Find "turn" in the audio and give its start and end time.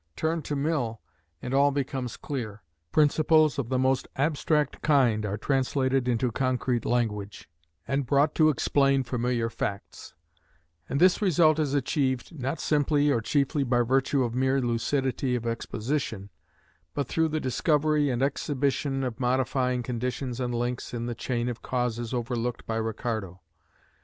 0.15-0.41